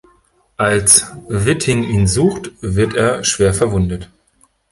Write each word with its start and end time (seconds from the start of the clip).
Als 0.57 1.05
Witting 1.27 1.83
ihn 1.83 2.07
sucht, 2.07 2.49
wird 2.59 2.95
er 2.95 3.23
schwer 3.23 3.53
verwundet. 3.53 4.09